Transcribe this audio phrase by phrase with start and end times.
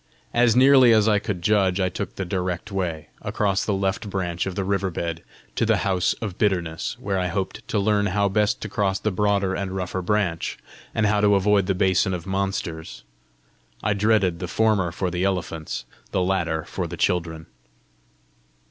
[0.33, 4.47] As nearly as I could judge I took the direct way, across the left branch
[4.47, 5.21] of the river bed,
[5.55, 9.11] to the House of Bitterness, where I hoped to learn how best to cross the
[9.11, 10.57] broader and rougher branch,
[10.95, 13.03] and how to avoid the basin of monsters:
[13.83, 17.45] I dreaded the former for the elephants, the latter for the children.